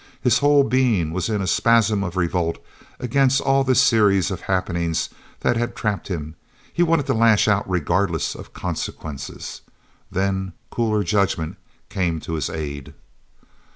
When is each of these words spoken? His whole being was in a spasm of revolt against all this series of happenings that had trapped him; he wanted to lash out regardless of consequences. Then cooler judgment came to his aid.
His 0.19 0.39
whole 0.39 0.63
being 0.63 1.11
was 1.13 1.29
in 1.29 1.43
a 1.43 1.45
spasm 1.45 2.03
of 2.03 2.17
revolt 2.17 2.57
against 2.99 3.39
all 3.39 3.63
this 3.63 3.79
series 3.79 4.31
of 4.31 4.41
happenings 4.41 5.09
that 5.41 5.57
had 5.57 5.75
trapped 5.75 6.07
him; 6.07 6.33
he 6.73 6.81
wanted 6.81 7.05
to 7.05 7.13
lash 7.13 7.47
out 7.47 7.69
regardless 7.69 8.33
of 8.33 8.51
consequences. 8.51 9.61
Then 10.09 10.53
cooler 10.71 11.03
judgment 11.03 11.57
came 11.89 12.19
to 12.21 12.33
his 12.33 12.49
aid. 12.49 12.95